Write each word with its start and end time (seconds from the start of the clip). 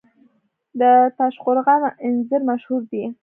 د 0.79 0.81
تاشقرغان 1.17 1.81
انځر 2.05 2.41
مشهور 2.49 2.81
دي 2.91 3.03